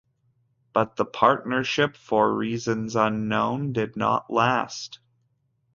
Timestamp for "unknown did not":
2.95-4.33